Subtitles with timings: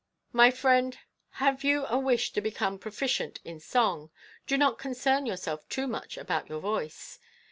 [0.33, 0.97] My friend,
[1.33, 4.09] have you a wish to become proficient in song?
[4.47, 7.19] Do not concern yourself too much about your voice.